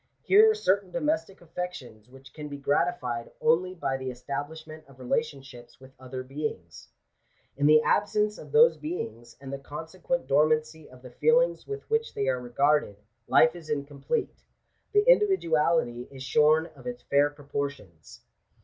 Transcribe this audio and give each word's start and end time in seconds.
Here 0.23 0.49
are 0.49 0.55
certain 0.55 0.89
domestic 0.89 1.41
affections, 1.41 2.09
which 2.09 2.33
can 2.33 2.47
be 2.49 2.57
gratified 2.57 3.29
only 3.39 3.75
by 3.75 3.97
the 3.97 4.09
establishment 4.09 4.83
of 4.87 4.97
relationships 4.97 5.79
with 5.79 5.93
other 5.99 6.23
beings. 6.23 6.87
In 7.55 7.67
the 7.67 7.83
ab 7.83 8.07
sence 8.07 8.39
of 8.39 8.51
those 8.51 8.77
beings, 8.77 9.37
and 9.39 9.53
the 9.53 9.59
consequent 9.59 10.25
dormancy 10.25 10.89
of 10.89 11.03
the 11.03 11.11
feelings 11.11 11.67
with 11.67 11.87
which 11.87 12.15
they 12.15 12.27
are 12.29 12.41
regarded, 12.41 12.95
life 13.27 13.55
is 13.55 13.69
incomplete— 13.69 14.41
the 14.93 15.07
individuality 15.07 16.07
is 16.09 16.23
shorn 16.23 16.65
of 16.75 16.87
its 16.87 17.03
fair 17.03 17.29
proportions. 17.29 18.21